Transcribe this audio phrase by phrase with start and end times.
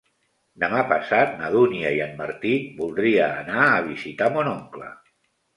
[0.61, 4.91] Demà passat na Dúnia i en Martí voldria anar a visitar mon oncle.